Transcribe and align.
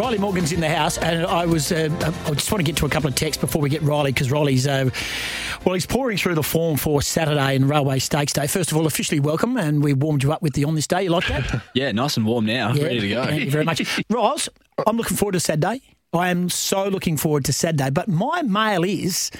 Riley 0.00 0.16
Morgan's 0.16 0.50
in 0.50 0.60
the 0.60 0.68
house, 0.70 0.96
and 0.96 1.26
I 1.26 1.44
was. 1.44 1.70
Uh, 1.70 1.90
I 2.24 2.30
just 2.30 2.50
want 2.50 2.60
to 2.60 2.62
get 2.64 2.74
to 2.76 2.86
a 2.86 2.88
couple 2.88 3.08
of 3.08 3.14
texts 3.16 3.38
before 3.38 3.60
we 3.60 3.68
get 3.68 3.82
Riley 3.82 4.12
because 4.12 4.30
Riley's. 4.30 4.66
Uh, 4.66 4.88
well, 5.66 5.74
he's 5.74 5.84
pouring 5.84 6.16
through 6.16 6.36
the 6.36 6.42
form 6.42 6.78
for 6.78 7.02
Saturday 7.02 7.54
and 7.54 7.68
Railway 7.68 7.98
Stakes 7.98 8.32
Day. 8.32 8.46
First 8.46 8.72
of 8.72 8.78
all, 8.78 8.86
officially 8.86 9.20
welcome, 9.20 9.58
and 9.58 9.84
we 9.84 9.92
warmed 9.92 10.22
you 10.22 10.32
up 10.32 10.40
with 10.40 10.54
the 10.54 10.64
on 10.64 10.74
this 10.74 10.86
day. 10.86 11.02
You 11.02 11.10
like 11.10 11.26
that? 11.28 11.62
Yeah, 11.74 11.92
nice 11.92 12.16
and 12.16 12.24
warm 12.24 12.46
now. 12.46 12.72
Yeah, 12.72 12.84
Ready 12.84 13.00
to 13.00 13.08
go. 13.10 13.24
Thank 13.26 13.44
you 13.44 13.50
very 13.50 13.66
much. 13.66 14.02
Roz, 14.10 14.48
I'm 14.86 14.96
looking 14.96 15.18
forward 15.18 15.32
to 15.32 15.40
Saturday. 15.40 15.82
I 16.14 16.30
am 16.30 16.48
so 16.48 16.88
looking 16.88 17.18
forward 17.18 17.44
to 17.44 17.52
Saturday. 17.52 17.90
But 17.90 18.08
my 18.08 18.40
mail 18.40 18.84
is 18.84 19.30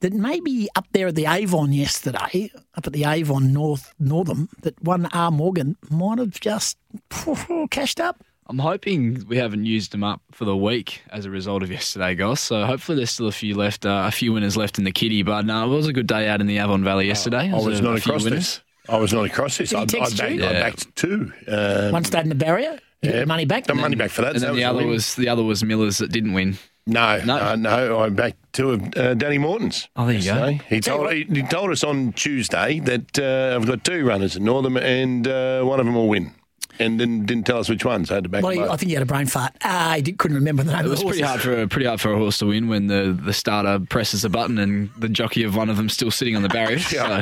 that 0.00 0.12
maybe 0.12 0.68
up 0.76 0.86
there 0.92 1.06
at 1.06 1.14
the 1.14 1.24
Avon 1.24 1.72
yesterday, 1.72 2.52
up 2.74 2.86
at 2.86 2.92
the 2.92 3.06
Avon 3.06 3.54
North 3.54 3.94
Northam, 3.98 4.50
that 4.60 4.78
one 4.82 5.06
R 5.14 5.30
Morgan 5.30 5.78
might 5.88 6.18
have 6.18 6.38
just 6.38 6.76
cashed 7.70 8.00
up. 8.00 8.22
I'm 8.46 8.58
hoping 8.58 9.24
we 9.26 9.38
haven't 9.38 9.64
used 9.64 9.92
them 9.92 10.04
up 10.04 10.20
for 10.32 10.44
the 10.44 10.56
week 10.56 11.02
as 11.10 11.24
a 11.24 11.30
result 11.30 11.62
of 11.62 11.70
yesterday, 11.70 12.14
Goss. 12.14 12.40
So 12.42 12.66
hopefully 12.66 12.96
there's 12.96 13.10
still 13.10 13.26
a 13.28 13.32
few 13.32 13.54
left, 13.56 13.86
uh, 13.86 14.04
a 14.06 14.10
few 14.10 14.32
winners 14.34 14.56
left 14.56 14.78
in 14.78 14.84
the 14.84 14.92
kitty. 14.92 15.22
But 15.22 15.46
no, 15.46 15.64
it 15.64 15.74
was 15.74 15.86
a 15.86 15.92
good 15.94 16.06
day 16.06 16.28
out 16.28 16.40
in 16.40 16.46
the 16.46 16.58
Avon 16.58 16.84
Valley 16.84 17.06
yesterday. 17.06 17.50
I 17.50 17.58
It 17.58 17.64
was 17.64 17.80
a- 17.80 17.82
not 17.82 17.94
a 17.94 17.96
across 17.96 18.24
winners. 18.24 18.38
this. 18.40 18.60
I 18.86 18.98
was 18.98 19.14
not 19.14 19.24
across 19.24 19.56
this. 19.56 19.70
Did 19.70 19.90
he 19.90 19.98
I, 19.98 20.02
I, 20.04 20.10
backed, 20.10 20.34
you? 20.34 20.44
I 20.46 20.52
backed 20.52 20.94
two. 20.96 21.32
Um, 21.48 21.92
One 21.92 22.04
stayed 22.04 22.20
in 22.24 22.28
the 22.28 22.34
barrier. 22.34 22.78
You 23.00 23.10
yeah. 23.10 23.16
your 23.18 23.26
money 23.26 23.46
back. 23.46 23.64
The 23.64 23.74
money 23.74 23.96
back 23.96 24.10
for 24.10 24.20
that. 24.22 24.32
And 24.32 24.40
so 24.40 24.46
then 24.48 24.56
that 24.56 24.60
the 24.60 24.66
a 24.66 24.70
other 24.70 24.86
was 24.86 25.14
the 25.14 25.28
other 25.28 25.42
was 25.42 25.64
Miller's 25.64 25.96
that 25.98 26.12
didn't 26.12 26.34
win. 26.34 26.58
no, 26.86 27.18
No. 27.24 27.38
no, 27.38 27.54
no. 27.54 28.00
I 28.00 28.10
backed 28.10 28.52
two 28.52 28.72
of 28.72 28.82
uh, 28.96 29.14
Danny 29.14 29.38
Morton's. 29.38 29.88
Oh, 29.96 30.04
there 30.06 30.16
you 30.16 30.24
go. 30.24 30.52
He 30.68 30.80
told 30.80 31.10
he, 31.12 31.24
he 31.24 31.42
told 31.44 31.70
us 31.70 31.82
on 31.82 32.12
Tuesday 32.12 32.78
that 32.80 33.18
uh, 33.18 33.56
I've 33.56 33.66
got 33.66 33.84
two 33.84 34.04
runners 34.06 34.36
in 34.36 34.44
Northam, 34.44 34.76
and 34.76 35.26
uh, 35.26 35.62
one 35.64 35.80
of 35.80 35.86
them 35.86 35.94
will 35.94 36.08
win. 36.08 36.32
And 36.80 36.98
didn't 36.98 37.26
didn't 37.26 37.46
tell 37.46 37.58
us 37.58 37.68
which 37.68 37.84
one, 37.84 38.04
so 38.04 38.14
I 38.14 38.16
had 38.16 38.24
to 38.24 38.30
back 38.30 38.42
Well, 38.42 38.52
he- 38.52 38.60
I 38.60 38.76
think 38.76 38.88
he 38.88 38.94
had 38.94 39.02
a 39.02 39.06
brain 39.06 39.26
fart. 39.26 39.52
Ah, 39.62 39.92
he 39.96 40.02
did, 40.02 40.18
couldn't 40.18 40.36
remember 40.36 40.62
the 40.64 40.72
name 40.72 40.80
It 40.80 40.84
of 40.86 40.90
was 40.90 41.00
the 41.00 41.06
pretty 41.06 41.22
hard 41.22 41.40
for 41.40 41.62
a 41.62 41.68
pretty 41.68 41.86
hard 41.86 42.00
for 42.00 42.12
a 42.12 42.18
horse 42.18 42.38
to 42.38 42.46
win 42.46 42.66
when 42.68 42.88
the, 42.88 43.16
the 43.20 43.32
starter 43.32 43.78
presses 43.88 44.24
a 44.24 44.28
button 44.28 44.58
and 44.58 44.90
the 44.98 45.08
jockey 45.08 45.44
of 45.44 45.54
one 45.56 45.70
of 45.70 45.76
them 45.76 45.88
still 45.88 46.10
sitting 46.10 46.34
on 46.36 46.42
the 46.42 46.48
barrier. 46.48 46.78
So, 46.94 47.20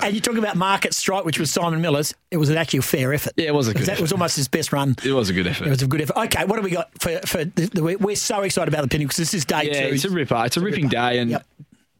And 0.00 0.14
you 0.14 0.20
talk 0.20 0.36
about 0.36 0.56
Market 0.56 0.94
Strike, 0.94 1.24
which 1.24 1.38
was 1.38 1.50
Simon 1.50 1.80
Miller's. 1.80 2.14
It 2.30 2.36
was 2.36 2.50
actually 2.50 2.78
a 2.80 2.82
fair 2.82 3.12
effort. 3.12 3.32
yeah, 3.36 3.48
it 3.48 3.54
was 3.54 3.68
a 3.68 3.74
good. 3.74 3.86
That 3.86 4.00
was 4.00 4.12
almost 4.12 4.36
his 4.36 4.48
best 4.48 4.72
run. 4.72 4.94
It 5.04 5.12
was 5.12 5.28
a 5.28 5.32
good 5.32 5.46
effort. 5.46 5.66
It 5.66 5.70
was 5.70 5.82
a 5.82 5.86
good 5.86 6.00
effort. 6.00 6.16
Okay, 6.16 6.44
what 6.44 6.56
do 6.56 6.62
we 6.62 6.70
got 6.70 6.90
for 7.00 7.18
for 7.26 7.44
the, 7.44 7.66
the, 7.72 7.82
we're 8.00 8.16
so 8.16 8.42
excited 8.42 8.72
about 8.72 8.82
the 8.82 8.88
Pinnacle 8.88 9.08
because 9.08 9.16
this 9.18 9.34
is 9.34 9.44
day 9.44 9.64
Yeah, 9.64 9.88
two. 9.88 9.94
it's 9.94 10.04
a 10.04 10.10
ripper. 10.10 10.42
It's 10.46 10.56
a 10.56 10.60
ripping 10.60 10.88
day, 10.88 11.18
and 11.18 11.30
Yep. 11.32 11.46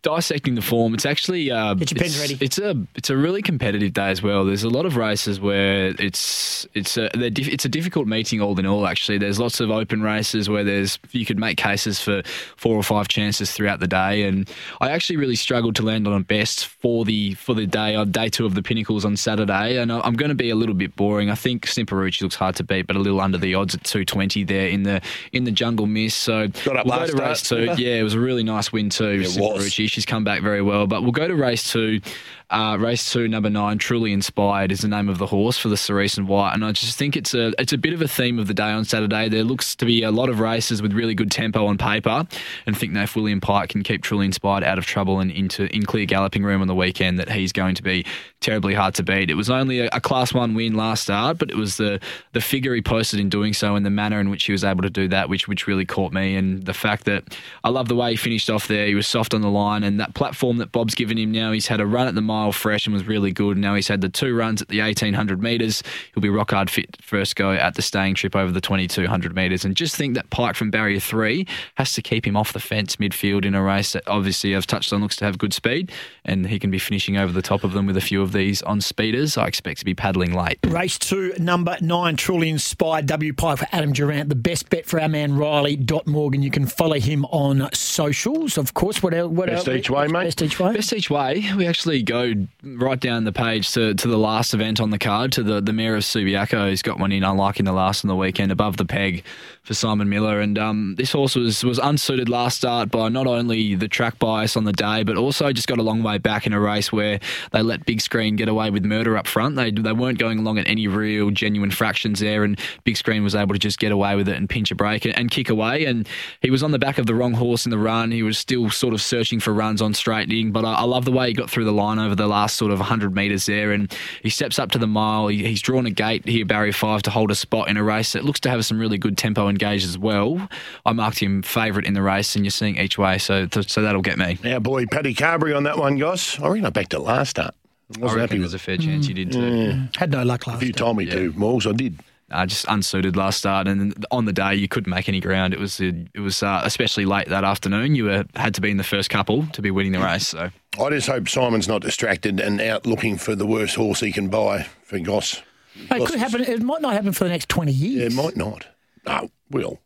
Dissecting 0.03 0.55
the 0.55 0.63
form, 0.63 0.95
it's 0.95 1.07
actually 1.07 1.51
uh, 1.51 1.75
Get 1.75 1.93
your 1.93 1.99
pens 2.01 2.15
it's, 2.21 2.21
ready. 2.31 2.45
It's 2.45 2.59
a 2.59 2.77
it's 2.95 3.11
a 3.11 3.17
really 3.17 3.41
competitive 3.43 3.93
day 3.93 4.11
as 4.11 4.23
well. 4.23 4.45
There's 4.45 4.65
a 4.65 4.69
lot 4.69 4.85
of 4.87 4.97
races 4.97 5.41
where 5.41 5.95
it's 5.99 6.67
it's 6.75 6.97
a 6.97 7.09
they're 7.15 7.31
diff- 7.31 7.49
it's 7.49 7.65
a 7.65 7.69
difficult 7.69 8.07
meeting 8.07 8.41
all 8.41 8.59
in 8.59 8.67
all. 8.67 8.87
Actually, 8.87 9.19
there's 9.19 9.39
lots 9.39 9.61
of 9.61 9.71
open 9.71 10.03
races 10.03 10.49
where 10.49 10.65
there's 10.65 10.99
you 11.13 11.25
could 11.25 11.39
make 11.39 11.57
cases 11.57 12.01
for 12.01 12.23
four 12.57 12.77
or 12.77 12.83
five 12.83 13.09
chances 13.09 13.53
throughout 13.53 13.81
the 13.81 13.87
day, 13.87 14.25
and 14.25 14.51
I 14.81 14.91
actually 14.91 15.17
really 15.17 15.37
struggled 15.37 15.77
to 15.77 15.83
land 15.83 16.07
on 16.07 16.15
a 16.15 16.21
best 16.21 16.67
for 16.67 17.05
the 17.05 17.35
for 17.35 17.55
the 17.55 17.67
day 17.67 17.95
on 17.95 18.11
day 18.11 18.29
two 18.29 18.45
of 18.47 18.55
the 18.55 18.63
Pinnacles 18.63 19.05
on 19.05 19.17
Saturday, 19.17 19.77
and 19.79 19.93
I- 19.93 20.01
I'm 20.01 20.15
going 20.15 20.31
to 20.31 20.35
be 20.35 20.51
a 20.51 20.57
little 20.57 20.75
bit 20.75 20.97
boring. 20.97 21.31
I 21.31 21.35
think 21.37 21.67
Snipperucci 21.67 22.23
looks 22.23 22.35
hard 22.35 22.57
to 22.57 22.65
beat, 22.65 22.87
but 22.87 22.97
a 22.97 22.99
little 22.99 23.21
under 23.21 23.39
the 23.39 23.55
odds 23.55 23.75
at 23.75 23.85
220 23.85 24.45
there 24.45 24.67
in 24.69 24.83
the 24.83 25.01
in 25.33 25.45
the 25.45 25.53
Jungle 25.53 25.87
Miss. 25.87 26.15
So 26.15 26.49
Got 26.49 26.77
up 26.79 26.87
we'll 26.87 26.97
last 26.99 27.13
go 27.13 27.19
to 27.19 27.25
race 27.25 27.41
start, 27.41 27.61
two. 27.63 27.73
Yeah, 27.83 27.97
it 27.97 28.03
was 28.03 28.15
a 28.15 28.21
really 28.21 28.43
nice 28.45 28.73
win 28.73 28.91
too. 28.91 29.05
it 29.05 29.19
was. 29.41 29.73
She's 29.93 30.07
come 30.07 30.25
back 30.25 30.43
very 30.43 30.63
well. 30.63 30.87
But 30.87 31.03
we'll 31.03 31.13
go 31.13 31.29
to 31.29 31.35
race 31.35 31.71
two. 31.71 32.01
Uh, 32.49 32.77
race 32.79 33.11
two, 33.11 33.29
number 33.29 33.49
nine, 33.49 33.79
truly 33.79 34.13
inspired 34.13 34.71
is 34.71 34.81
the 34.81 34.89
name 34.89 35.09
of 35.09 35.17
the 35.17 35.25
horse 35.25 35.57
for 35.57 35.71
the 35.71 35.77
Cerise 35.77 36.19
and 36.19 36.29
White, 36.29 36.53
and 36.53 36.63
I 36.63 36.73
just 36.73 36.99
think 36.99 37.17
it's 37.17 37.33
a 37.33 37.55
it's 37.59 37.73
a 37.73 37.79
bit 37.79 37.95
of 37.95 38.03
a 38.03 38.09
theme 38.09 38.39
of 38.39 38.47
the 38.47 38.53
day 38.53 38.71
on 38.71 38.85
Saturday. 38.85 39.31
There 39.31 39.43
looks 39.43 39.75
to 39.77 39.87
be 39.87 40.03
a 40.03 40.11
lot 40.11 40.29
of 40.29 40.39
races 40.39 40.83
with 40.83 40.93
really 40.93 41.15
good 41.15 41.31
tempo 41.31 41.65
on 41.65 41.79
paper, 41.79 42.27
and 42.67 42.77
think 42.77 42.93
now 42.93 43.05
if 43.05 43.17
William 43.17 43.41
Pike 43.41 43.71
can 43.71 43.83
keep 43.83 44.03
truly 44.03 44.27
inspired 44.27 44.65
out 44.65 44.77
of 44.77 44.85
trouble 44.85 45.19
and 45.21 45.31
into 45.31 45.75
in 45.75 45.87
clear 45.87 46.05
galloping 46.05 46.43
room 46.43 46.61
on 46.61 46.69
the 46.69 46.75
weekend, 46.75 47.19
that 47.19 47.31
he's 47.31 47.53
going 47.53 47.75
to 47.75 47.83
be 47.83 48.05
terribly 48.41 48.75
hard 48.75 48.95
to 48.97 49.03
beat. 49.03 49.31
It 49.31 49.35
was 49.35 49.49
only 49.49 49.81
a, 49.81 49.89
a 49.91 50.01
Class 50.03 50.35
One 50.35 50.53
win 50.53 50.75
last 50.75 51.05
start, 51.05 51.39
but 51.39 51.51
it 51.51 51.57
was 51.57 51.79
the 51.79 52.01
the 52.33 52.43
figure 52.43 52.75
he 52.75 52.83
posted 52.83 53.19
in 53.19 53.31
doing 53.31 53.55
so 53.55 53.77
and 53.77 53.87
the 53.87 53.91
manner 53.91 54.21
in 54.21 54.29
which 54.29 54.45
he 54.45 54.53
was 54.53 54.63
able 54.63 54.83
to 54.83 54.91
do 54.91 55.09
that, 55.09 55.31
which 55.31 55.49
which 55.49 55.67
really 55.67 55.87
caught 55.87 56.13
me, 56.13 56.37
and 56.37 56.67
the 56.67 56.75
fact 56.75 57.05
that 57.07 57.35
I 57.65 57.71
love 57.71 57.89
the 57.89 57.97
way 57.97 58.11
he 58.11 58.17
finished 58.17 58.51
off 58.51 58.69
there. 58.69 58.87
He 58.87 58.95
was 58.95 59.07
soft 59.07 59.33
on 59.33 59.41
the 59.41 59.51
line, 59.51 59.82
and 59.85 60.01
that 60.01 60.15
platform 60.15 60.59
that 60.59 60.73
Bob's 60.73 60.95
given 60.95 61.19
him 61.19 61.33
now, 61.33 61.53
he's 61.53 61.67
had 61.67 61.81
a 61.81 61.87
run 61.87 62.07
at 62.07 62.15
the 62.15 62.21
mile 62.21 62.53
fresh 62.53 62.87
and 62.87 62.95
was 62.95 63.07
really 63.07 63.33
good. 63.33 63.57
Now 63.57 63.75
he's 63.75 63.89
had 63.89 64.01
the 64.01 64.09
two 64.09 64.35
runs 64.37 64.63
at 64.63 64.69
the 64.69 64.81
1800 64.81 65.43
metres. 65.43 65.83
He'll 66.15 66.23
be 66.23 66.29
rock 66.29 66.51
hard 66.51 66.71
fit 66.71 66.97
first 67.01 67.37
go 67.37 67.53
at 67.53 67.75
the 67.75 67.83
staying 67.83 68.15
trip 68.15 68.35
over 68.37 68.53
the 68.53 68.61
2200 68.61 69.35
metres. 69.35 69.65
And 69.65 69.77
just 69.77 69.97
think 69.97 70.15
that 70.15 70.31
Pike 70.31 70.57
from 70.57 70.71
barrier 70.71 71.01
three 71.01 71.47
has 71.77 71.93
to 71.95 72.03
keep 72.03 72.27
him 72.27 72.37
off 72.37 72.53
the 72.53 72.61
fence 72.61 72.97
midfield 72.97 73.45
in 73.45 73.55
a 73.55 73.63
race 73.63 73.93
that 73.93 74.07
obviously 74.07 74.55
I've 74.57 74.67
touched 74.67 74.93
on 74.93 75.01
looks 75.01 75.17
to 75.17 75.25
have 75.25 75.39
good 75.39 75.53
speed, 75.53 75.93
and 76.25 76.47
he 76.47 76.59
can 76.59 76.71
be 76.71 76.79
finishing 76.79 77.17
over 77.17 77.33
the 77.33 77.43
top 77.43 77.65
of 77.65 77.73
them 77.73 77.87
with 77.87 77.97
a 77.97 78.01
few 78.01 78.23
of 78.23 78.33
these 78.33 78.63
on 78.63 78.81
speeders. 78.81 79.37
I 79.37 79.47
expect 79.47 79.79
to 79.81 79.85
be 79.85 79.95
paddling 79.95 80.33
late. 80.33 80.59
Race 80.67 80.99
two, 80.99 81.35
number 81.39 81.77
nine, 81.81 82.17
truly 82.17 82.49
inspired 82.49 83.07
W 83.07 83.33
Pike 83.33 83.59
for 83.59 83.67
Adam 83.73 83.93
Durrant. 83.93 84.29
The 84.29 84.35
best 84.35 84.71
bet 84.71 84.87
for 84.87 85.01
our 85.01 85.09
man 85.09 85.37
Riley 85.37 85.77
Dot 85.77 86.07
Morgan. 86.07 86.43
You 86.43 86.51
can 86.51 86.67
follow 86.67 86.99
him 86.99 87.25
on 87.27 87.69
socials, 87.73 88.59
of 88.59 88.75
course. 88.75 89.03
What 89.03 89.15
else? 89.15 89.31
What 89.31 89.51
else? 89.51 89.65
Each 89.77 89.91
way, 89.91 90.07
mate. 90.07 90.25
Best 90.25 90.43
each 90.43 90.61
way. 90.61 90.73
Best 90.75 90.93
each 90.93 91.11
way, 91.11 91.45
we 91.57 91.67
actually 91.67 92.03
go 92.03 92.33
right 92.63 93.01
down 93.01 93.25
the 93.25 93.33
page 93.33 93.71
to, 93.73 93.95
to 93.95 94.09
the 94.09 94.19
last 94.19 94.55
event 94.55 94.81
on 94.81 94.91
the 94.91 94.99
card, 94.99 95.33
to 95.33 95.43
the, 95.43 95.61
the 95.61 95.73
Mayor 95.73 95.97
of 95.97 96.03
Subiaco, 96.03 96.69
who's 96.69 96.83
got 96.83 96.99
one 96.99 97.13
in, 97.13 97.25
unlike 97.25 97.59
in 97.59 97.65
the 97.65 97.73
last 97.73 98.05
on 98.05 98.09
the 98.09 98.17
weekend, 98.17 98.53
above 98.53 98.77
the 98.77 98.85
peg 98.85 99.25
for 99.63 99.75
Simon 99.75 100.09
Miller. 100.09 100.41
And 100.41 100.59
um, 100.59 100.95
this 100.97 101.13
horse 101.13 101.35
was, 101.37 101.65
was 101.65 101.79
unsuited 101.79 102.29
last 102.29 102.59
start 102.59 102.91
by 102.91 103.09
not 103.09 103.27
only 103.27 103.75
the 103.75 103.89
track 103.89 104.19
bias 104.19 104.57
on 104.57 104.65
the 104.65 104.73
day, 104.73 105.03
but 105.03 105.17
also 105.17 105.53
just 105.53 105.69
got 105.69 105.79
a 105.79 105.83
long 105.83 106.03
way 106.03 106.19
back 106.19 106.47
in 106.47 106.53
a 106.53 106.61
race 106.61 106.93
where 106.93 107.21
they 107.53 107.63
let 107.63 107.87
Big 107.87 108.01
Screen 108.01 108.37
get 108.37 108.49
away 108.49 108.71
with 108.71 108.85
murder 108.85 109.17
up 109.17 109.27
front. 109.27 109.57
They, 109.57 109.71
they 109.71 109.93
weren't 109.93 110.19
going 110.19 110.39
along 110.39 110.59
at 110.59 110.67
any 110.67 110.87
real 110.89 111.31
genuine 111.31 111.71
fractions 111.71 112.21
there, 112.21 112.45
and 112.45 112.59
Big 112.85 112.97
Screen 112.97 113.23
was 113.23 113.35
able 113.35 113.55
to 113.55 113.59
just 113.59 113.79
get 113.79 113.93
away 113.93 114.17
with 114.17 114.29
it 114.29 114.37
and 114.37 114.49
pinch 114.49 114.71
a 114.71 114.75
break 114.75 115.05
and, 115.05 115.17
and 115.17 115.31
kick 115.31 115.49
away. 115.49 115.85
And 115.85 116.09
he 116.41 116.51
was 116.51 116.63
on 116.63 116.73
the 116.73 116.79
back 116.79 116.99
of 116.99 117.07
the 117.07 117.15
wrong 117.15 117.35
horse 117.35 117.65
in 117.65 117.71
the 117.71 117.79
run. 117.79 118.11
He 118.11 118.23
was 118.23 118.39
still 118.39 118.71
sort 118.71 118.95
of 118.95 119.03
searching 119.03 119.41
for 119.41 119.53
runs 119.63 119.81
on 119.81 119.95
straightening, 119.95 120.51
but 120.53 120.65
I, 120.65 120.75
I 120.75 120.83
love 120.83 121.05
the 121.05 121.13
way 121.13 121.29
he 121.29 121.35
got 121.35 121.49
through 121.49 121.65
the 121.65 121.73
line 121.73 121.99
over 121.99 122.15
the 122.15 122.27
last 122.27 122.57
sort 122.57 122.73
of 122.73 122.79
100 122.81 123.15
metres 123.15 123.47
there. 123.47 123.73
And 123.73 123.93
he 124.23 124.31
steps 124.31 124.59
up 124.59 124.73
to 124.73 124.79
the 124.79 124.87
mile. 124.87 125.29
He, 125.29 125.45
he's 125.47 125.63
drawn 125.63 125.87
a 125.87 125.91
gate 125.91 126.27
here, 126.27 126.45
Barry 126.45 126.73
five, 126.73 127.03
to 127.03 127.11
hold 127.11 127.31
a 127.31 127.35
spot 127.35 127.69
in 127.69 127.77
a 127.77 127.83
race 127.83 128.13
that 128.13 128.25
looks 128.25 128.41
to 128.41 128.51
have 128.51 128.65
some 128.65 128.79
really 128.79 128.99
good 128.99 129.17
tempo 129.17 129.49
engaged 129.49 129.87
as 129.87 129.97
well. 129.97 130.49
I 130.85 130.93
marked 130.93 131.19
him 131.21 131.43
favourite 131.43 131.87
in 131.87 131.95
the 131.95 132.03
race, 132.03 132.35
and 132.35 132.45
you're 132.45 132.51
seeing 132.51 132.77
each 132.77 132.99
way, 132.99 133.19
so 133.19 133.47
so 133.51 133.83
that'll 133.83 134.03
get 134.03 134.19
me. 134.19 134.39
Our 134.45 134.61
boy 134.61 134.87
Paddy 134.87 135.15
Carbery 135.15 135.57
on 135.57 135.63
that 135.65 135.79
one, 135.79 135.97
Goss. 135.99 136.41
I 136.41 136.49
reckon 136.49 136.67
I 136.67 136.71
backed 136.71 136.95
it 136.95 137.01
last 137.01 137.31
start. 137.31 137.55
I 137.95 137.99
I 137.99 138.03
wasn't 138.03 138.09
happy 138.09 138.21
reckon 138.21 138.41
with 138.41 138.51
there's 138.51 138.55
a 138.55 138.65
fair 138.65 138.77
chance 138.77 139.07
mm. 139.07 139.09
you 139.11 139.15
did 139.15 139.33
too. 139.33 139.39
Mm. 139.39 139.97
Had 139.97 140.11
no 140.11 140.23
luck 140.23 140.47
last. 140.47 140.63
If 140.63 140.69
you 140.69 140.73
time. 140.73 140.85
told 140.85 140.97
me 140.99 141.05
Yeah. 141.05 141.15
to, 141.15 141.33
Morgs, 141.35 141.69
I 141.69 141.73
did. 141.73 141.99
Uh, 142.33 142.47
just 142.47 142.67
unsuited 142.67 143.17
last 143.17 143.39
start, 143.39 143.69
and 143.69 144.05
on 144.11 144.25
the 144.25 144.33
day 144.33 144.55
you 144.55 144.69
couldn't 144.69 144.91
make 144.91 145.09
any 145.09 145.21
ground. 145.21 145.53
It 145.55 145.61
was 145.61 145.81
it 145.81 146.19
was 146.19 146.43
uh, 146.43 146.63
especially 146.65 147.05
late 147.05 147.29
that 147.29 147.45
afternoon. 147.45 147.95
You 147.95 148.05
were, 148.05 148.25
had 148.35 148.55
to 148.55 148.61
be 148.61 148.71
in 148.71 148.77
the 148.79 148.85
first 148.85 149.11
couple 149.11 149.47
to 149.49 149.63
be 149.63 149.71
winning 149.71 149.93
the 149.93 150.01
race. 150.01 150.29
So 150.29 150.51
I 150.81 150.91
just 150.91 151.07
hope 151.09 151.29
Simon's 151.29 151.69
not 151.69 151.83
distracted 151.83 152.41
and 152.41 152.61
out 152.61 152.87
looking 152.87 153.17
for 153.19 153.35
the 153.35 153.47
worst 153.47 153.77
horse 153.77 154.01
he 154.01 154.13
can 154.13 154.29
buy 154.29 154.65
for 154.85 154.99
Goss. 154.99 155.43
It 155.75 156.07
could 156.07 156.19
happen. 156.19 156.43
It 156.43 156.63
might 156.63 156.83
not 156.83 156.93
happen 156.93 157.13
for 157.13 157.25
the 157.25 157.31
next 157.31 157.49
twenty 157.49 157.73
Yeah, 157.73 157.89
years. 157.89 158.13
it 158.15 158.17
might 158.17 158.37
not. 158.37 158.67
No, 159.07 159.31
will. 159.51 159.81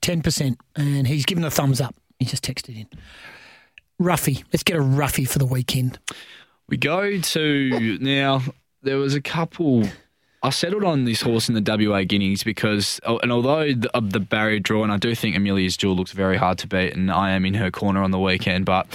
Ten 0.00 0.22
percent, 0.22 0.58
and 0.76 1.06
he's 1.06 1.26
given 1.26 1.44
a 1.44 1.50
thumbs 1.50 1.80
up. 1.80 1.94
He 2.18 2.24
just 2.24 2.44
texted 2.44 2.76
in. 2.76 2.86
Ruffy, 4.00 4.42
let's 4.52 4.62
get 4.62 4.76
a 4.76 4.80
Ruffy 4.80 5.28
for 5.28 5.38
the 5.38 5.46
weekend. 5.46 5.98
we 6.68 6.76
go 6.76 7.20
to 7.20 7.98
now. 8.00 8.42
There 8.82 8.96
was 8.98 9.14
a 9.14 9.20
couple. 9.20 9.84
I 10.44 10.50
settled 10.50 10.82
on 10.82 11.04
this 11.04 11.22
horse 11.22 11.48
in 11.48 11.54
the 11.54 11.62
WA 11.88 12.02
Guineas 12.02 12.42
because, 12.42 12.98
oh, 13.04 13.18
and 13.18 13.30
although 13.30 13.72
the, 13.72 13.88
of 13.96 14.12
the 14.12 14.18
barrier 14.18 14.58
draw, 14.58 14.82
and 14.82 14.92
I 14.92 14.96
do 14.96 15.14
think 15.14 15.36
Amelia's 15.36 15.76
Jewel 15.76 15.94
looks 15.94 16.12
very 16.12 16.36
hard 16.36 16.58
to 16.58 16.66
beat, 16.66 16.94
and 16.94 17.12
I 17.12 17.30
am 17.30 17.44
in 17.44 17.54
her 17.54 17.70
corner 17.70 18.02
on 18.02 18.10
the 18.10 18.18
weekend, 18.18 18.64
but 18.64 18.86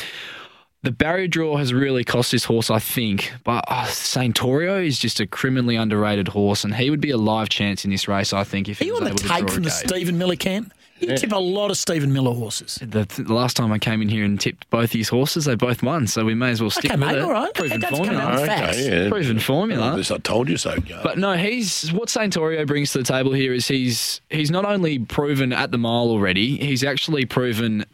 the 0.84 0.92
barrier 0.92 1.28
draw 1.28 1.58
has 1.58 1.74
really 1.74 2.04
cost 2.04 2.32
this 2.32 2.44
horse, 2.44 2.70
I 2.70 2.80
think. 2.80 3.32
But 3.46 3.64
uh, 3.68 3.86
Saintorio 3.86 4.86
is 4.86 5.00
just 5.00 5.20
a 5.20 5.28
criminally 5.28 5.78
underrated 5.78 6.28
horse, 6.30 6.64
and 6.64 6.76
he 6.76 6.90
would 6.90 7.02
be 7.02 7.12
a 7.12 7.18
live 7.18 7.50
chance 7.50 7.86
in 7.86 7.92
this 7.92 8.08
race, 8.08 8.34
I 8.34 8.44
think, 8.44 8.68
if 8.68 8.82
Are 8.82 8.84
he 8.84 8.90
you 8.90 8.98
on 8.98 9.06
the 9.06 9.12
take 9.12 9.50
from 9.50 9.64
the. 9.64 9.70
Stephen 9.70 10.18
Miller 10.18 10.36
camp? 10.36 10.74
You 11.00 11.16
tip 11.18 11.32
a 11.32 11.36
lot 11.38 11.70
of 11.72 11.78
Stephen 11.78 12.12
Miller 12.12 12.34
horses. 12.34 12.80
The, 12.82 13.06
the 13.06 13.34
last 13.34 13.56
time 13.56 13.72
I 13.72 13.80
came 13.80 14.02
in 14.02 14.10
here 14.10 14.26
and 14.26 14.40
tipped 14.40 14.70
both 14.70 14.92
these 14.92 15.10
horses, 15.10 15.46
they 15.46 15.56
both 15.56 15.84
won, 15.84 16.08
so 16.08 16.26
we 16.26 16.34
may 16.34 16.50
as 16.52 16.60
well 16.62 16.70
stick 16.72 16.86
Okay, 16.92 17.00
with 17.00 17.08
mate, 17.08 17.18
it. 17.18 17.22
all 17.24 17.32
right. 17.32 17.54
Proven 17.54 17.78
It 17.78 17.82
does 17.82 17.90
come 17.92 17.98
formula. 18.06 18.24
out. 18.24 18.46
Facts. 18.46 18.78
okay, 18.78 19.04
yeah. 19.04 19.10
Proven 19.10 19.40
formula. 19.40 19.82
Well, 19.90 19.98
this 19.98 20.12
I 20.12 20.18
told 20.18 20.50
you 20.50 20.58
so. 20.58 20.78
Gar. 20.80 21.02
But 21.04 21.18
no, 21.18 21.34
he's 21.34 21.92
what 21.94 22.10
Santorio 22.10 22.66
brings 22.66 22.92
to 22.94 22.98
the 23.00 23.04
table 23.04 23.32
here 23.34 23.54
is 23.54 23.68
he's 23.68 24.22
he's 24.30 24.50
not 24.52 24.66
only 24.66 25.00
proven 25.00 25.54
at 25.54 25.72
the 25.72 25.78
mile 25.78 26.10
already, 26.10 26.58
he's 26.58 26.84
actually 26.84 27.26
proven 27.26 27.86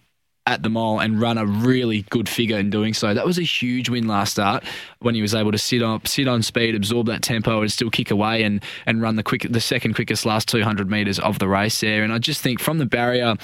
at 0.45 0.61
the 0.61 0.69
mile 0.69 0.99
and 0.99 1.21
run 1.21 1.37
a 1.37 1.45
really 1.45 2.01
good 2.09 2.27
figure 2.27 2.57
in 2.57 2.69
doing 2.69 2.93
so. 2.93 3.13
That 3.13 3.25
was 3.25 3.37
a 3.37 3.43
huge 3.43 3.89
win 3.89 4.07
last 4.07 4.33
start 4.33 4.63
when 4.99 5.15
he 5.15 5.21
was 5.21 5.33
able 5.33 5.51
to 5.51 5.57
sit 5.57 5.81
on 5.81 6.05
sit 6.05 6.27
on 6.27 6.43
speed, 6.43 6.75
absorb 6.75 7.07
that 7.07 7.21
tempo, 7.21 7.61
and 7.61 7.71
still 7.71 7.89
kick 7.89 8.11
away 8.11 8.43
and 8.43 8.63
and 8.85 9.01
run 9.01 9.15
the 9.15 9.23
quick 9.23 9.47
the 9.49 9.61
second 9.61 9.95
quickest 9.95 10.25
last 10.25 10.47
200 10.49 10.89
meters 10.89 11.19
of 11.19 11.39
the 11.39 11.47
race 11.47 11.79
there. 11.79 12.03
And 12.03 12.11
I 12.11 12.19
just 12.19 12.41
think 12.41 12.59
from 12.59 12.77
the 12.77 12.85
barrier. 12.85 13.35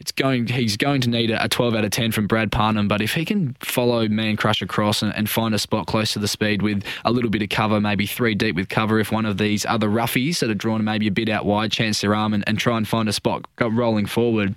It's 0.00 0.12
going. 0.12 0.46
He's 0.46 0.76
going 0.76 1.00
to 1.00 1.10
need 1.10 1.32
a 1.32 1.42
a 1.42 1.48
12 1.48 1.74
out 1.74 1.84
of 1.84 1.90
10 1.90 2.12
from 2.12 2.28
Brad 2.28 2.52
Parnham, 2.52 2.86
but 2.86 3.02
if 3.02 3.14
he 3.14 3.24
can 3.24 3.56
follow 3.58 4.06
Man 4.06 4.36
Crush 4.36 4.62
across 4.62 5.02
and, 5.02 5.12
and 5.12 5.28
find 5.28 5.56
a 5.56 5.58
spot 5.58 5.88
close 5.88 6.12
to 6.12 6.20
the 6.20 6.28
speed 6.28 6.62
with 6.62 6.84
a 7.04 7.10
little 7.10 7.30
bit 7.30 7.42
of 7.42 7.48
cover, 7.48 7.80
maybe 7.80 8.06
three 8.06 8.36
deep 8.36 8.54
with 8.54 8.68
cover, 8.68 9.00
if 9.00 9.10
one 9.10 9.26
of 9.26 9.38
these 9.38 9.66
other 9.66 9.88
roughies 9.88 10.38
that 10.38 10.50
are 10.50 10.54
drawn 10.54 10.84
maybe 10.84 11.08
a 11.08 11.10
bit 11.10 11.28
out 11.28 11.46
wide 11.46 11.72
chance 11.72 12.00
their 12.00 12.14
arm 12.14 12.32
and, 12.32 12.44
and 12.46 12.60
try 12.60 12.76
and 12.76 12.86
find 12.86 13.08
a 13.08 13.12
spot 13.12 13.44
rolling 13.60 14.06
forward, 14.06 14.54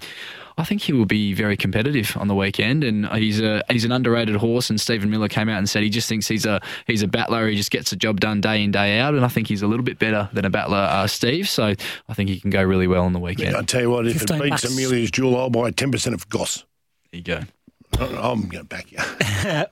I 0.57 0.63
think 0.63 0.81
he 0.81 0.94
will 0.94 1.06
be 1.06 1.33
very 1.33 1.57
competitive 1.57 2.15
on 2.18 2.27
the 2.27 2.36
weekend. 2.36 2.83
And 2.83 3.06
he's 3.13 3.39
a 3.39 3.63
he's 3.69 3.86
an 3.86 3.92
underrated 3.92 4.36
horse. 4.36 4.69
And 4.69 4.80
Stephen 4.80 5.09
Miller 5.09 5.27
came 5.27 5.50
out 5.50 5.57
and 5.57 5.69
said 5.69 5.83
he 5.83 5.89
just 5.89 6.07
thinks 6.09 6.27
he's 6.27 6.45
a 6.45 6.62
he's 6.88 7.01
a 7.01 7.07
battler. 7.07 7.48
He 7.48 7.56
just 7.56 7.71
gets 7.71 7.89
the 7.89 7.95
job 7.95 8.19
done 8.19 8.42
day 8.42 8.63
in 8.63 8.71
day 8.71 9.00
out. 9.00 9.13
And 9.13 9.24
I 9.25 9.27
think 9.27 9.48
he's 9.48 9.62
a 9.62 9.68
little 9.68 9.83
bit 9.83 10.00
better 10.00 10.30
than 10.33 10.45
a 10.45 10.50
battler, 10.50 10.77
uh, 10.77 11.07
Steve. 11.07 11.50
So 11.50 11.74
I 12.09 12.13
think 12.13 12.30
he 12.30 12.39
can 12.39 12.50
go 12.50 12.63
really 12.63 12.88
well 12.88 13.03
on 13.03 13.13
the 13.13 13.19
weekend. 13.19 13.56
I 13.56 13.62
tell 13.63 13.81
you 13.81 13.89
what, 13.89 14.07
if 14.07 14.21
it 14.21 14.30
beats 14.30 14.50
bucks. 14.50 14.63
Amelia's 14.65 15.12
Jewel, 15.12 15.38
I'll 15.38 15.50
buy 15.50 15.71
ten 15.71 15.92
percent 15.92 16.13
of 16.13 16.27
Goss. 16.30 16.65
There 17.12 17.18
you 17.18 17.24
go. 17.24 17.42
I'm 18.00 18.48
going 18.48 18.50
to 18.51 18.63
back 18.63 18.92
you. 18.92 19.00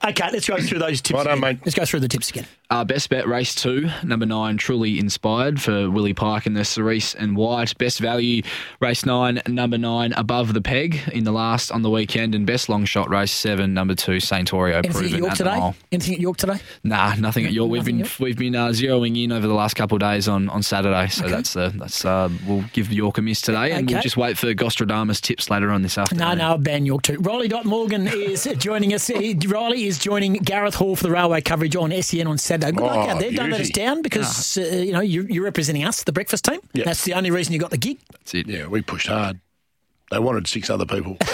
Okay, 0.04 0.28
let's 0.32 0.48
go 0.48 0.60
through 0.60 0.80
those 0.80 1.00
tips. 1.00 1.16
Right 1.16 1.26
on, 1.28 1.38
again. 1.38 1.56
mate. 1.56 1.58
Let's 1.64 1.74
go 1.76 1.84
through 1.84 2.00
the 2.00 2.08
tips 2.08 2.30
again. 2.30 2.46
Uh, 2.72 2.84
best 2.84 3.10
bet 3.10 3.26
race 3.26 3.52
two, 3.52 3.90
number 4.04 4.24
nine, 4.24 4.56
truly 4.56 5.00
inspired 5.00 5.60
for 5.60 5.90
Willie 5.90 6.14
Pike 6.14 6.46
and 6.46 6.56
the 6.56 6.64
Cerise 6.64 7.16
and 7.16 7.36
White. 7.36 7.76
Best 7.78 7.98
value 7.98 8.42
race 8.78 9.04
nine, 9.04 9.42
number 9.48 9.76
nine, 9.76 10.12
above 10.12 10.54
the 10.54 10.60
peg 10.60 11.00
in 11.12 11.24
the 11.24 11.32
last 11.32 11.72
on 11.72 11.82
the 11.82 11.90
weekend, 11.90 12.32
and 12.32 12.46
best 12.46 12.68
long 12.68 12.84
shot 12.84 13.10
race 13.10 13.32
seven, 13.32 13.74
number 13.74 13.96
two, 13.96 14.18
Saintorio 14.20 14.84
Anything 14.84 15.04
at 15.14 15.18
York 15.18 15.30
at 15.32 15.36
today? 15.38 15.72
Anything 15.90 16.14
at 16.14 16.20
York 16.20 16.36
today? 16.36 16.60
Nah, 16.84 17.14
nothing 17.16 17.44
at 17.44 17.52
York. 17.52 17.68
We've 17.72 17.80
Nothing 17.80 17.96
been 17.96 18.06
at 18.06 18.20
we've 18.20 18.38
been 18.38 18.54
uh, 18.54 18.68
zeroing 18.68 19.20
in 19.20 19.32
over 19.32 19.48
the 19.48 19.54
last 19.54 19.74
couple 19.74 19.96
of 19.96 20.00
days 20.00 20.28
on, 20.28 20.48
on 20.48 20.62
Saturday, 20.62 21.08
so 21.08 21.24
Okay. 21.24 21.34
that's 21.34 21.56
uh, 21.56 21.72
that's 21.74 22.04
uh, 22.04 22.28
we'll 22.46 22.64
give 22.72 22.92
York 22.92 23.18
a 23.18 23.22
miss 23.22 23.40
today, 23.40 23.72
and 23.72 23.90
we'll 23.90 24.00
just 24.00 24.16
wait 24.16 24.38
for 24.38 24.46
Gostradamus 24.54 25.20
tips 25.20 25.50
later 25.50 25.72
on 25.72 25.82
this 25.82 25.98
afternoon. 25.98 26.20
No, 26.28 26.34
no, 26.34 26.44
I'll 26.50 26.58
ban 26.58 26.86
York 26.86 27.02
too. 27.02 27.16
Riley 27.18 27.48
Dot 27.48 27.64
Morgan 27.64 28.06
is 28.06 28.48
joining 28.58 28.94
us. 28.94 29.10
Riley 29.44 29.86
is 29.86 29.98
joining 29.98 30.34
Gareth 30.34 30.76
Hall 30.76 30.94
for 30.94 31.02
the 31.02 31.10
railway 31.10 31.40
coverage 31.40 31.74
on 31.74 31.90
SEN 32.00 32.28
on 32.28 32.38
Saturday. 32.38 32.59
Good 32.60 32.76
luck 32.80 32.96
Oh, 32.96 33.10
out 33.10 33.20
there. 33.20 33.30
Don't 33.32 33.50
let 33.50 33.60
us 33.60 33.70
down 33.70 34.02
because 34.02 34.56
uh, 34.58 34.60
you 34.62 34.92
know 34.92 35.00
you're, 35.00 35.28
you're 35.30 35.44
representing 35.44 35.84
us, 35.84 36.04
the 36.04 36.12
breakfast 36.12 36.44
team. 36.44 36.60
Yeah. 36.72 36.84
That's 36.84 37.04
the 37.04 37.14
only 37.14 37.30
reason 37.30 37.52
you 37.52 37.58
got 37.58 37.70
the 37.70 37.78
gig. 37.78 37.98
That's 38.12 38.34
it. 38.34 38.46
Yeah, 38.48 38.66
we 38.66 38.82
pushed 38.82 39.08
hard. 39.08 39.40
They 40.10 40.18
wanted 40.18 40.46
six 40.46 40.68
other 40.70 40.86
people. 40.86 41.16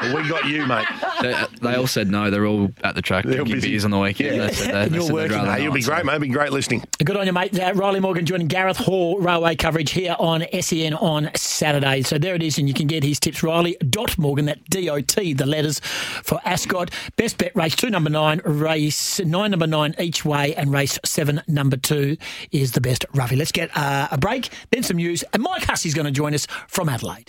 But 0.00 0.14
we, 0.14 0.22
we 0.22 0.28
got 0.30 0.46
you, 0.46 0.64
mate. 0.66 0.86
They, 1.20 1.34
they 1.60 1.74
all 1.74 1.86
said 1.86 2.10
no. 2.10 2.30
They're 2.30 2.46
all 2.46 2.70
at 2.82 2.94
the 2.94 3.02
track 3.02 3.24
They're 3.26 3.34
drinking 3.34 3.56
busy. 3.56 3.68
beers 3.70 3.84
on 3.84 3.90
the 3.90 3.98
weekend. 3.98 4.34
Yeah. 4.36 4.46
They 4.46 4.52
said 4.54 4.74
they, 4.74 4.88
they 4.88 4.94
you're 4.96 5.02
said 5.04 5.08
they'd 5.10 5.12
working. 5.14 5.36
rather 5.36 5.52
Hey, 5.52 5.58
you'll 5.62 5.68
not, 5.72 5.74
be 5.74 5.82
so- 5.82 5.92
great, 5.92 6.04
mate. 6.06 6.20
be 6.22 6.28
great 6.28 6.52
listening. 6.52 6.82
Good 7.04 7.16
on 7.18 7.26
you, 7.26 7.32
mate. 7.34 7.58
Uh, 7.60 7.72
Riley 7.74 8.00
Morgan 8.00 8.24
joining 8.24 8.46
Gareth 8.46 8.78
Hall 8.78 9.18
railway 9.20 9.56
coverage 9.56 9.90
here 9.90 10.16
on 10.18 10.44
SEN 10.62 10.94
on 10.94 11.30
Saturday. 11.34 12.00
So 12.00 12.16
there 12.16 12.34
it 12.34 12.42
is, 12.42 12.56
and 12.56 12.66
you 12.66 12.72
can 12.72 12.86
get 12.86 13.02
his 13.04 13.20
tips. 13.20 13.42
Riley 13.42 13.76
dot 13.90 14.16
Morgan, 14.16 14.46
that 14.46 14.64
D 14.70 14.88
O 14.88 15.02
T, 15.02 15.34
the 15.34 15.44
letters 15.44 15.80
for 15.80 16.40
Ascot. 16.46 16.90
Best 17.16 17.36
bet 17.36 17.54
race 17.54 17.76
two, 17.76 17.90
number 17.90 18.08
nine, 18.08 18.40
race 18.46 19.20
nine, 19.20 19.50
number 19.50 19.66
nine 19.66 19.94
each 19.98 20.24
way, 20.24 20.54
and 20.54 20.72
race 20.72 20.98
seven, 21.04 21.42
number 21.46 21.76
two 21.76 22.16
is 22.52 22.72
the 22.72 22.80
best 22.80 23.04
roughie. 23.14 23.36
Let's 23.36 23.52
get 23.52 23.70
uh, 23.76 24.08
a 24.10 24.16
break, 24.16 24.48
then 24.70 24.82
some 24.82 24.96
news, 24.96 25.22
and 25.34 25.42
Mike 25.42 25.64
Hussey's 25.64 25.92
going 25.92 26.06
to 26.06 26.10
join 26.12 26.32
us 26.32 26.46
from 26.68 26.88
Adelaide. 26.88 27.28